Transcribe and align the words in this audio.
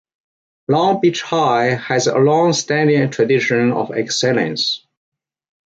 Long 0.67 0.99
Beach 0.99 1.21
High 1.21 1.75
has 1.75 2.07
a 2.07 2.17
long-standing 2.17 3.11
tradition 3.11 3.71
of 3.71 3.91
excellence. 3.91 4.83